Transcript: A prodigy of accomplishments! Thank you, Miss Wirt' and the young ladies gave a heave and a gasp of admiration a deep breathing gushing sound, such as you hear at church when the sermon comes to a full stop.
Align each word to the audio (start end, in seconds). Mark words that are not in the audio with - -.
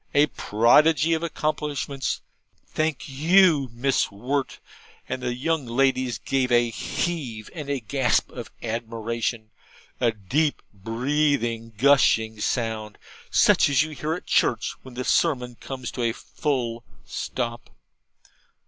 A 0.15 0.25
prodigy 0.25 1.13
of 1.13 1.21
accomplishments! 1.21 2.21
Thank 2.65 3.07
you, 3.07 3.69
Miss 3.71 4.09
Wirt' 4.11 4.57
and 5.07 5.21
the 5.21 5.35
young 5.35 5.67
ladies 5.67 6.17
gave 6.17 6.51
a 6.51 6.71
heave 6.71 7.51
and 7.53 7.69
a 7.69 7.79
gasp 7.81 8.31
of 8.31 8.49
admiration 8.63 9.51
a 9.99 10.11
deep 10.11 10.63
breathing 10.73 11.73
gushing 11.77 12.39
sound, 12.39 12.97
such 13.29 13.69
as 13.69 13.83
you 13.83 13.91
hear 13.91 14.15
at 14.15 14.25
church 14.25 14.71
when 14.81 14.95
the 14.95 15.03
sermon 15.03 15.53
comes 15.53 15.91
to 15.91 16.01
a 16.01 16.13
full 16.13 16.83
stop. 17.05 17.69